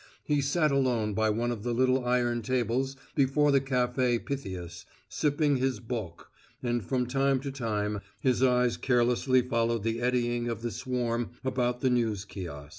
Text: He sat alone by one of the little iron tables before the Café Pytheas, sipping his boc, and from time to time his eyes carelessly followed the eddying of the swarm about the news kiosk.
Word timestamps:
He 0.23 0.41
sat 0.41 0.71
alone 0.71 1.13
by 1.13 1.29
one 1.29 1.51
of 1.51 1.61
the 1.61 1.75
little 1.75 2.03
iron 2.03 2.41
tables 2.41 2.95
before 3.13 3.51
the 3.51 3.61
Café 3.61 4.25
Pytheas, 4.25 4.83
sipping 5.07 5.57
his 5.57 5.79
boc, 5.79 6.25
and 6.63 6.83
from 6.83 7.05
time 7.05 7.39
to 7.41 7.51
time 7.51 8.01
his 8.19 8.41
eyes 8.41 8.77
carelessly 8.77 9.43
followed 9.43 9.83
the 9.83 10.01
eddying 10.01 10.49
of 10.49 10.63
the 10.63 10.71
swarm 10.71 11.33
about 11.43 11.81
the 11.81 11.91
news 11.91 12.25
kiosk. 12.25 12.69